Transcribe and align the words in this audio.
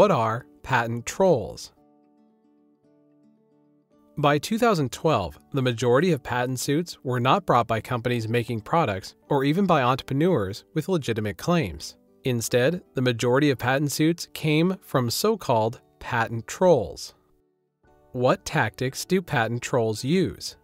what 0.00 0.10
are 0.10 0.46
patent 0.62 1.04
trolls? 1.04 1.72
By 4.16 4.38
2012, 4.38 5.38
the 5.52 5.60
majority 5.60 6.12
of 6.12 6.22
patent 6.22 6.58
suits 6.58 6.96
were 7.04 7.20
not 7.20 7.44
brought 7.44 7.66
by 7.66 7.82
companies 7.82 8.26
making 8.26 8.62
products 8.62 9.14
or 9.28 9.44
even 9.44 9.66
by 9.66 9.82
entrepreneurs 9.82 10.64
with 10.72 10.88
legitimate 10.88 11.36
claims. 11.36 11.96
Instead, 12.24 12.82
the 12.94 13.02
majority 13.02 13.50
of 13.50 13.58
patent 13.58 13.92
suits 13.92 14.26
came 14.32 14.78
from 14.80 15.10
so 15.10 15.36
called 15.36 15.82
patent 15.98 16.46
trolls. 16.46 17.12
What 18.12 18.46
tactics 18.46 19.04
do 19.04 19.20
patent 19.20 19.60
trolls 19.60 20.02
use? 20.02 20.56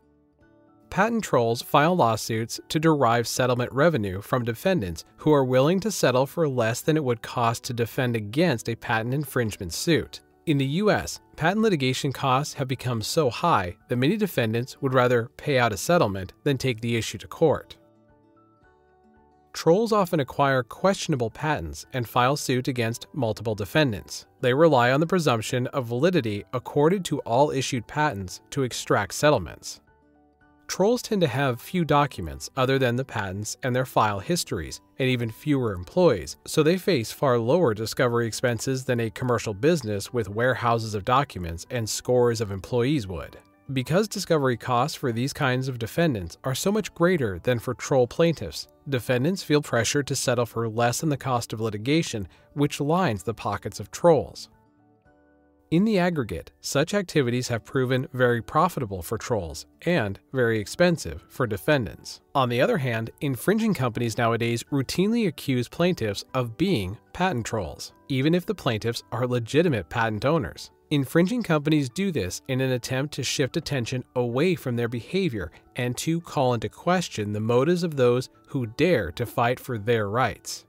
Patent 0.90 1.24
trolls 1.24 1.62
file 1.62 1.94
lawsuits 1.94 2.60
to 2.68 2.80
derive 2.80 3.28
settlement 3.28 3.72
revenue 3.72 4.20
from 4.20 4.44
defendants 4.44 5.04
who 5.18 5.32
are 5.32 5.44
willing 5.44 5.80
to 5.80 5.90
settle 5.90 6.26
for 6.26 6.48
less 6.48 6.80
than 6.80 6.96
it 6.96 7.04
would 7.04 7.22
cost 7.22 7.64
to 7.64 7.72
defend 7.72 8.16
against 8.16 8.68
a 8.68 8.76
patent 8.76 9.12
infringement 9.12 9.72
suit. 9.72 10.20
In 10.46 10.58
the 10.58 10.66
US, 10.82 11.20
patent 11.34 11.62
litigation 11.62 12.12
costs 12.12 12.54
have 12.54 12.68
become 12.68 13.02
so 13.02 13.28
high 13.30 13.76
that 13.88 13.96
many 13.96 14.16
defendants 14.16 14.80
would 14.80 14.94
rather 14.94 15.28
pay 15.36 15.58
out 15.58 15.72
a 15.72 15.76
settlement 15.76 16.32
than 16.44 16.56
take 16.56 16.80
the 16.80 16.96
issue 16.96 17.18
to 17.18 17.26
court. 17.26 17.76
Trolls 19.52 19.90
often 19.90 20.20
acquire 20.20 20.62
questionable 20.62 21.30
patents 21.30 21.86
and 21.94 22.06
file 22.06 22.36
suit 22.36 22.68
against 22.68 23.06
multiple 23.14 23.54
defendants. 23.54 24.26
They 24.42 24.52
rely 24.52 24.92
on 24.92 25.00
the 25.00 25.06
presumption 25.06 25.66
of 25.68 25.86
validity 25.86 26.44
accorded 26.52 27.04
to 27.06 27.20
all 27.20 27.50
issued 27.50 27.86
patents 27.86 28.42
to 28.50 28.64
extract 28.64 29.14
settlements. 29.14 29.80
Trolls 30.66 31.00
tend 31.00 31.20
to 31.20 31.28
have 31.28 31.60
few 31.60 31.84
documents 31.84 32.50
other 32.56 32.78
than 32.78 32.96
the 32.96 33.04
patents 33.04 33.56
and 33.62 33.74
their 33.74 33.86
file 33.86 34.18
histories, 34.18 34.80
and 34.98 35.08
even 35.08 35.30
fewer 35.30 35.72
employees, 35.72 36.36
so 36.44 36.62
they 36.62 36.76
face 36.76 37.12
far 37.12 37.38
lower 37.38 37.72
discovery 37.72 38.26
expenses 38.26 38.84
than 38.84 39.00
a 39.00 39.10
commercial 39.10 39.54
business 39.54 40.12
with 40.12 40.28
warehouses 40.28 40.94
of 40.94 41.04
documents 41.04 41.66
and 41.70 41.88
scores 41.88 42.40
of 42.40 42.50
employees 42.50 43.06
would. 43.06 43.38
Because 43.72 44.06
discovery 44.06 44.56
costs 44.56 44.96
for 44.96 45.12
these 45.12 45.32
kinds 45.32 45.66
of 45.68 45.78
defendants 45.78 46.38
are 46.44 46.54
so 46.54 46.70
much 46.70 46.94
greater 46.94 47.38
than 47.40 47.58
for 47.58 47.74
troll 47.74 48.06
plaintiffs, 48.06 48.68
defendants 48.88 49.42
feel 49.42 49.62
pressure 49.62 50.02
to 50.02 50.14
settle 50.14 50.46
for 50.46 50.68
less 50.68 51.00
than 51.00 51.08
the 51.08 51.16
cost 51.16 51.52
of 51.52 51.60
litigation, 51.60 52.28
which 52.54 52.80
lines 52.80 53.22
the 53.22 53.34
pockets 53.34 53.80
of 53.80 53.90
trolls. 53.90 54.48
In 55.68 55.84
the 55.84 55.98
aggregate, 55.98 56.52
such 56.60 56.94
activities 56.94 57.48
have 57.48 57.64
proven 57.64 58.06
very 58.12 58.40
profitable 58.40 59.02
for 59.02 59.18
trolls 59.18 59.66
and 59.84 60.20
very 60.32 60.60
expensive 60.60 61.24
for 61.28 61.44
defendants. 61.44 62.20
On 62.36 62.48
the 62.48 62.60
other 62.60 62.78
hand, 62.78 63.10
infringing 63.20 63.74
companies 63.74 64.16
nowadays 64.16 64.62
routinely 64.70 65.26
accuse 65.26 65.66
plaintiffs 65.66 66.24
of 66.34 66.56
being 66.56 66.98
patent 67.12 67.46
trolls, 67.46 67.92
even 68.08 68.32
if 68.32 68.46
the 68.46 68.54
plaintiffs 68.54 69.02
are 69.10 69.26
legitimate 69.26 69.88
patent 69.88 70.24
owners. 70.24 70.70
Infringing 70.90 71.42
companies 71.42 71.88
do 71.88 72.12
this 72.12 72.42
in 72.46 72.60
an 72.60 72.70
attempt 72.70 73.14
to 73.14 73.24
shift 73.24 73.56
attention 73.56 74.04
away 74.14 74.54
from 74.54 74.76
their 74.76 74.86
behavior 74.86 75.50
and 75.74 75.96
to 75.96 76.20
call 76.20 76.54
into 76.54 76.68
question 76.68 77.32
the 77.32 77.40
motives 77.40 77.82
of 77.82 77.96
those 77.96 78.28
who 78.46 78.66
dare 78.66 79.10
to 79.10 79.26
fight 79.26 79.58
for 79.58 79.78
their 79.78 80.08
rights. 80.08 80.65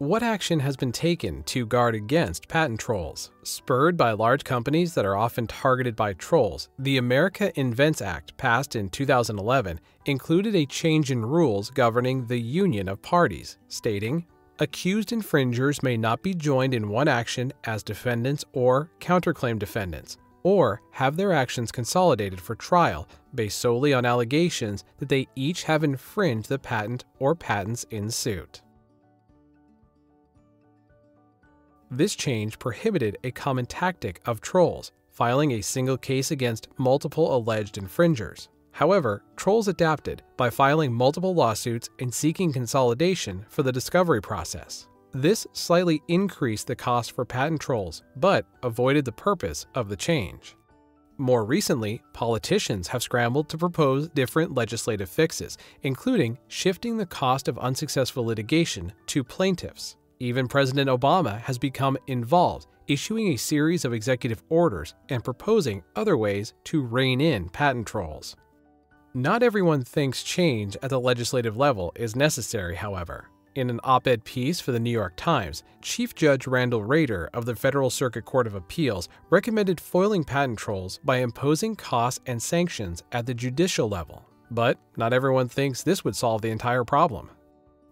What 0.00 0.22
action 0.22 0.60
has 0.60 0.76
been 0.76 0.92
taken 0.92 1.42
to 1.42 1.66
guard 1.66 1.94
against 1.94 2.48
patent 2.48 2.80
trolls? 2.80 3.32
Spurred 3.42 3.98
by 3.98 4.12
large 4.12 4.44
companies 4.44 4.94
that 4.94 5.04
are 5.04 5.14
often 5.14 5.46
targeted 5.46 5.94
by 5.94 6.14
trolls, 6.14 6.70
the 6.78 6.96
America 6.96 7.52
Invents 7.60 8.00
Act, 8.00 8.34
passed 8.38 8.76
in 8.76 8.88
2011, 8.88 9.78
included 10.06 10.56
a 10.56 10.64
change 10.64 11.10
in 11.10 11.22
rules 11.22 11.68
governing 11.68 12.26
the 12.26 12.40
union 12.40 12.88
of 12.88 13.02
parties, 13.02 13.58
stating 13.68 14.24
accused 14.58 15.12
infringers 15.12 15.82
may 15.82 15.98
not 15.98 16.22
be 16.22 16.32
joined 16.32 16.72
in 16.72 16.88
one 16.88 17.06
action 17.06 17.52
as 17.64 17.82
defendants 17.82 18.42
or 18.54 18.90
counterclaim 19.00 19.58
defendants, 19.58 20.16
or 20.44 20.80
have 20.92 21.14
their 21.14 21.34
actions 21.34 21.70
consolidated 21.70 22.40
for 22.40 22.54
trial 22.54 23.06
based 23.34 23.58
solely 23.58 23.92
on 23.92 24.06
allegations 24.06 24.82
that 24.96 25.10
they 25.10 25.28
each 25.36 25.64
have 25.64 25.84
infringed 25.84 26.48
the 26.48 26.58
patent 26.58 27.04
or 27.18 27.34
patents 27.34 27.84
in 27.90 28.10
suit. 28.10 28.62
This 31.92 32.14
change 32.14 32.60
prohibited 32.60 33.18
a 33.24 33.32
common 33.32 33.66
tactic 33.66 34.20
of 34.24 34.40
trolls, 34.40 34.92
filing 35.08 35.50
a 35.52 35.60
single 35.60 35.96
case 35.96 36.30
against 36.30 36.68
multiple 36.78 37.36
alleged 37.36 37.78
infringers. 37.78 38.48
However, 38.70 39.24
trolls 39.34 39.66
adapted 39.66 40.22
by 40.36 40.50
filing 40.50 40.92
multiple 40.92 41.34
lawsuits 41.34 41.90
and 41.98 42.14
seeking 42.14 42.52
consolidation 42.52 43.44
for 43.48 43.64
the 43.64 43.72
discovery 43.72 44.22
process. 44.22 44.86
This 45.12 45.48
slightly 45.52 46.00
increased 46.06 46.68
the 46.68 46.76
cost 46.76 47.10
for 47.10 47.24
patent 47.24 47.60
trolls, 47.60 48.04
but 48.14 48.46
avoided 48.62 49.04
the 49.04 49.10
purpose 49.10 49.66
of 49.74 49.88
the 49.88 49.96
change. 49.96 50.54
More 51.18 51.44
recently, 51.44 52.00
politicians 52.12 52.86
have 52.88 53.02
scrambled 53.02 53.48
to 53.48 53.58
propose 53.58 54.08
different 54.10 54.54
legislative 54.54 55.10
fixes, 55.10 55.58
including 55.82 56.38
shifting 56.46 56.96
the 56.96 57.04
cost 57.04 57.48
of 57.48 57.58
unsuccessful 57.58 58.24
litigation 58.24 58.92
to 59.08 59.24
plaintiffs. 59.24 59.96
Even 60.22 60.46
President 60.46 60.90
Obama 60.90 61.40
has 61.40 61.56
become 61.56 61.96
involved, 62.06 62.66
issuing 62.88 63.28
a 63.28 63.36
series 63.36 63.86
of 63.86 63.94
executive 63.94 64.42
orders 64.50 64.94
and 65.08 65.24
proposing 65.24 65.82
other 65.96 66.14
ways 66.18 66.52
to 66.64 66.82
rein 66.82 67.22
in 67.22 67.48
patent 67.48 67.86
trolls. 67.86 68.36
Not 69.14 69.42
everyone 69.42 69.82
thinks 69.82 70.22
change 70.22 70.76
at 70.82 70.90
the 70.90 71.00
legislative 71.00 71.56
level 71.56 71.90
is 71.96 72.14
necessary, 72.14 72.76
however. 72.76 73.30
In 73.54 73.70
an 73.70 73.80
op 73.82 74.06
ed 74.06 74.22
piece 74.24 74.60
for 74.60 74.72
the 74.72 74.78
New 74.78 74.90
York 74.90 75.14
Times, 75.16 75.62
Chief 75.80 76.14
Judge 76.14 76.46
Randall 76.46 76.84
Rader 76.84 77.30
of 77.32 77.46
the 77.46 77.56
Federal 77.56 77.88
Circuit 77.88 78.26
Court 78.26 78.46
of 78.46 78.54
Appeals 78.54 79.08
recommended 79.30 79.80
foiling 79.80 80.22
patent 80.22 80.58
trolls 80.58 81.00
by 81.02 81.16
imposing 81.16 81.76
costs 81.76 82.20
and 82.26 82.42
sanctions 82.42 83.02
at 83.10 83.24
the 83.24 83.34
judicial 83.34 83.88
level. 83.88 84.26
But 84.50 84.78
not 84.98 85.14
everyone 85.14 85.48
thinks 85.48 85.82
this 85.82 86.04
would 86.04 86.14
solve 86.14 86.42
the 86.42 86.50
entire 86.50 86.84
problem. 86.84 87.30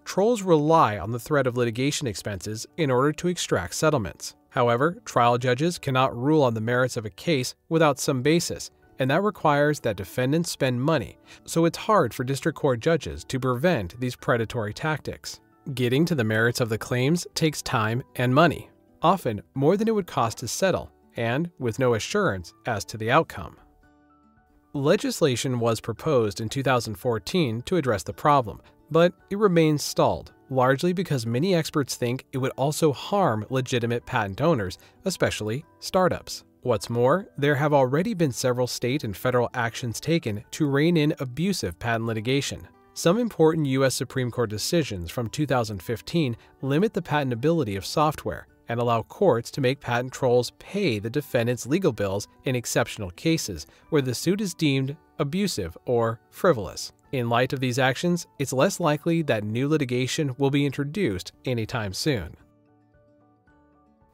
Trolls 0.09 0.41
rely 0.41 0.99
on 0.99 1.13
the 1.13 1.19
threat 1.19 1.47
of 1.47 1.59
litigation 1.59 2.07
expenses 2.07 2.67
in 2.79 2.91
order 2.91 3.13
to 3.13 3.29
extract 3.29 3.75
settlements. 3.75 4.35
However, 4.49 4.97
trial 5.05 5.37
judges 5.37 5.79
cannot 5.79 6.17
rule 6.17 6.43
on 6.43 6.55
the 6.55 6.63
merits 6.63 6.97
of 6.97 7.05
a 7.05 7.11
case 7.11 7.55
without 7.69 7.99
some 7.99 8.23
basis, 8.23 8.71
and 8.99 9.11
that 9.11 9.23
requires 9.23 9.81
that 9.81 9.99
defendants 9.99 10.51
spend 10.51 10.81
money, 10.81 11.19
so 11.45 11.67
it's 11.67 11.77
hard 11.77 12.15
for 12.15 12.25
district 12.25 12.57
court 12.57 12.81
judges 12.81 13.23
to 13.25 13.39
prevent 13.39 14.01
these 14.01 14.17
predatory 14.17 14.73
tactics. 14.73 15.41
Getting 15.75 16.07
to 16.07 16.15
the 16.15 16.25
merits 16.25 16.63
of 16.63 16.71
the 16.71 16.79
claims 16.79 17.27
takes 17.35 17.61
time 17.61 18.03
and 18.17 18.35
money, 18.35 18.71
often 19.03 19.43
more 19.53 19.77
than 19.77 19.89
it 19.89 19.95
would 19.95 20.07
cost 20.07 20.39
to 20.39 20.49
settle, 20.49 20.91
and 21.19 21.51
with 21.59 21.79
no 21.79 21.93
assurance 21.93 22.55
as 22.65 22.83
to 22.87 22.97
the 22.97 23.11
outcome. 23.11 23.59
Legislation 24.73 25.61
was 25.61 25.83
proposed 25.83 26.41
in 26.41 26.49
2014 26.49 27.61
to 27.63 27.77
address 27.77 28.03
the 28.05 28.13
problem, 28.15 28.63
but 28.91 29.13
it 29.31 29.39
remains 29.39 29.83
stalled, 29.83 30.33
largely 30.51 30.93
because 30.93 31.27
many 31.27 31.55
experts 31.55 31.97
think 31.97 32.25
it 32.33 32.39
would 32.39 32.53
also 32.53 32.93
harm 32.93 33.47
legitimate 33.51 34.07
patent 34.07 34.41
owners, 34.41 34.79
especially 35.05 35.65
startups. 35.81 36.45
What's 36.63 36.91
more, 36.91 37.29
there 37.39 37.55
have 37.55 37.73
already 37.73 38.15
been 38.15 38.33
several 38.33 38.67
state 38.67 39.05
and 39.05 39.17
federal 39.17 39.49
actions 39.55 40.01
taken 40.01 40.45
to 40.51 40.69
rein 40.69 40.97
in 40.97 41.15
abusive 41.21 41.79
patent 41.79 42.07
litigation. 42.07 42.67
Some 42.95 43.19
important 43.19 43.69
U.S. 43.69 43.95
Supreme 43.95 44.31
Court 44.31 44.51
decisions 44.51 45.11
from 45.11 45.29
2015 45.29 46.37
limit 46.63 46.95
the 46.95 47.01
patentability 47.01 47.77
of 47.77 47.87
software 47.87 48.49
and 48.69 48.81
allow 48.81 49.03
courts 49.03 49.51
to 49.53 49.61
make 49.61 49.81
patent 49.81 50.13
trolls 50.13 50.53
pay 50.59 50.99
the 50.99 51.09
defendant's 51.09 51.67
legal 51.67 51.93
bills 51.93 52.27
in 52.45 52.57
exceptional 52.57 53.11
cases 53.13 53.67
where 53.91 54.03
the 54.03 54.15
suit 54.15 54.41
is 54.41 54.53
deemed 54.53 54.97
abusive 55.19 55.79
or 55.87 56.21
frivolous. 56.31 56.93
In 57.11 57.29
light 57.31 57.53
of 57.55 57.61
these 57.61 57.79
actions, 57.79 58.27
it's 58.39 58.53
less 58.53 58.81
likely 58.81 59.23
that 59.23 59.45
new 59.45 59.67
litigation 59.69 60.35
will 60.37 60.51
be 60.51 60.67
introduced 60.67 61.33
anytime 61.47 61.95
soon. 61.95 62.37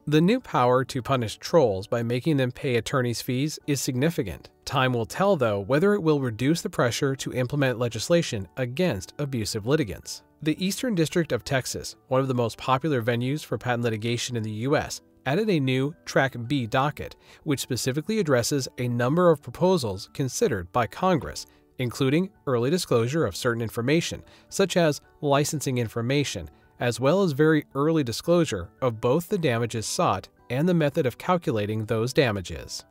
The 0.07 0.21
new 0.21 0.39
power 0.39 0.85
to 0.85 1.03
punish 1.03 1.39
trolls 1.39 1.87
by 1.87 2.03
making 2.03 2.37
them 2.37 2.53
pay 2.53 2.77
attorney's 2.77 3.23
fees 3.23 3.59
is 3.67 3.81
significant. 3.81 4.51
Time 4.67 4.93
will 4.93 5.07
tell, 5.07 5.35
though, 5.35 5.61
whether 5.61 5.95
it 5.95 6.03
will 6.03 6.21
reduce 6.21 6.61
the 6.61 6.69
pressure 6.69 7.17
to 7.17 7.33
implement 7.33 7.79
legislation 7.79 8.47
against 8.59 9.15
abusive 9.19 9.67
litigants. 9.67 10.23
The 10.43 10.63
Eastern 10.63 10.95
District 10.95 11.33
of 11.33 11.43
Texas, 11.43 11.97
one 12.09 12.21
of 12.21 12.29
the 12.29 12.35
most 12.35 12.59
popular 12.59 13.03
venues 13.03 13.43
for 13.43 13.57
patent 13.57 13.83
litigation 13.83 14.37
in 14.37 14.43
the 14.43 14.51
U.S., 14.69 15.01
added 15.25 15.49
a 15.49 15.59
new 15.59 15.95
Track 16.05 16.37
B 16.47 16.67
docket, 16.67 17.17
which 17.45 17.61
specifically 17.61 18.19
addresses 18.19 18.69
a 18.77 18.87
number 18.87 19.31
of 19.31 19.43
proposals 19.43 20.11
considered 20.13 20.71
by 20.71 20.87
Congress, 20.87 21.47
including 21.79 22.31
early 22.47 22.71
disclosure 22.71 23.25
of 23.25 23.37
certain 23.37 23.63
information, 23.63 24.23
such 24.49 24.77
as 24.77 25.01
licensing 25.21 25.79
information 25.79 26.49
as 26.81 27.01
well 27.01 27.23
as 27.23 27.33
very 27.33 27.65
early 27.75 28.03
disclosure 28.03 28.69
of 28.81 29.01
both 29.01 29.29
the 29.29 29.39
damages 29.39 29.87
sought 29.87 30.29
and 30.51 30.69
the 30.69 30.75
method 30.75 31.07
of 31.07 31.19
calculating 31.19 31.85
those 31.87 32.13
damages. 32.13 32.85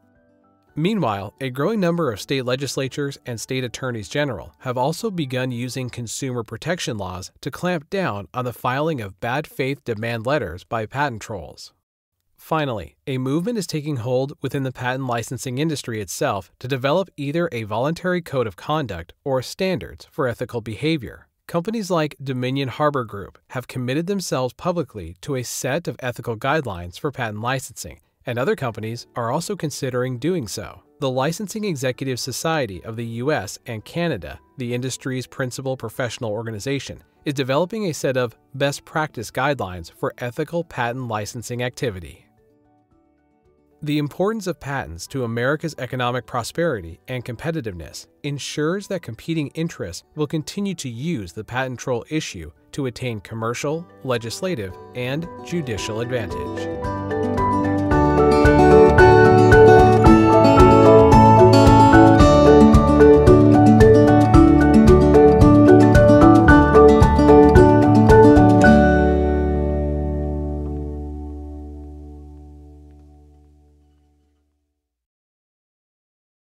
Meanwhile, 0.76 1.36
a 1.40 1.52
growing 1.52 1.80
number 1.80 2.12
of 2.12 2.20
state 2.20 2.46
legislatures 2.46 3.20
and 3.28 3.40
state 3.40 3.64
attorneys 3.64 4.10
general 4.10 4.54
have 4.60 4.78
also 4.78 5.12
begun 5.12 5.52
using 5.52 5.90
consumer 5.90 6.44
protection 6.44 6.98
laws 6.98 7.32
to 7.42 7.52
clamp 7.52 7.90
down 7.92 8.28
on 8.34 8.46
the 8.46 8.54
filing 8.54 9.00
of 9.00 9.20
bad 9.20 9.46
faith 9.46 9.84
demand 9.84 10.26
letters 10.26 10.64
by 10.64 10.88
patent 10.88 11.22
trolls. 11.22 11.74
Finally, 12.44 12.98
a 13.08 13.18
movement 13.18 13.58
is 13.58 13.66
taking 13.66 13.96
hold 13.96 14.34
within 14.42 14.64
the 14.64 14.72
patent 14.74 15.08
licensing 15.08 15.60
industry 15.60 16.02
itself 16.02 16.52
to 16.60 16.68
develop 16.68 17.10
either 17.16 17.48
a 17.54 17.64
voluntary 17.64 18.22
code 18.22 18.46
of 18.46 18.58
conduct 18.58 19.14
or 19.24 19.42
standards 19.42 20.06
for 20.12 20.28
ethical 20.28 20.60
behavior. 20.60 21.30
Companies 21.48 21.90
like 21.90 22.18
Dominion 22.22 22.68
Harbor 22.68 23.06
Group 23.06 23.40
have 23.52 23.70
committed 23.70 24.08
themselves 24.08 24.54
publicly 24.56 25.16
to 25.22 25.36
a 25.36 25.44
set 25.44 25.88
of 25.88 25.96
ethical 26.00 26.36
guidelines 26.36 27.00
for 27.00 27.14
patent 27.14 27.40
licensing, 27.40 28.02
and 28.26 28.38
other 28.38 28.58
companies 28.58 29.08
are 29.16 29.32
also 29.32 29.56
considering 29.56 30.20
doing 30.20 30.46
so. 30.46 30.84
The 31.00 31.10
Licensing 31.10 31.64
Executive 31.64 32.20
Society 32.20 32.84
of 32.84 32.98
the 32.98 33.06
US 33.24 33.58
and 33.68 33.86
Canada, 33.86 34.38
the 34.58 34.74
industry's 34.74 35.28
principal 35.28 35.78
professional 35.78 36.32
organization, 36.32 37.06
is 37.24 37.36
developing 37.36 37.86
a 37.86 37.94
set 37.94 38.18
of 38.18 38.36
best 38.54 38.84
practice 38.84 39.32
guidelines 39.32 39.90
for 39.90 40.14
ethical 40.18 40.66
patent 40.66 41.08
licensing 41.08 41.64
activity. 41.64 42.28
The 43.84 43.98
importance 43.98 44.48
of 44.48 44.62
patents 44.62 45.08
to 45.08 45.26
America's 45.26 45.76
economic 45.78 46.26
prosperity 46.26 47.02
and 47.10 47.26
competitiveness 47.26 48.08
ensures 48.24 48.88
that 48.88 49.02
competing 49.02 49.50
interests 49.50 50.06
will 50.16 50.26
continue 50.26 50.74
to 50.76 50.88
use 50.88 51.34
the 51.34 51.44
patent 51.44 51.82
troll 51.82 52.06
issue 52.10 52.54
to 52.72 52.86
attain 52.86 53.20
commercial, 53.20 53.86
legislative, 54.06 54.74
and 54.96 55.28
judicial 55.46 56.00
advantage. 56.00 56.93